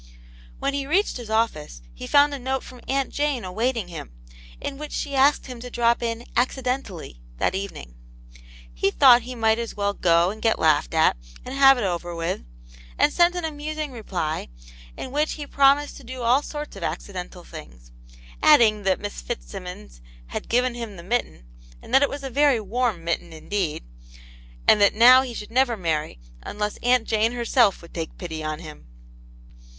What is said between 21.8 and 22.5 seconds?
that it was a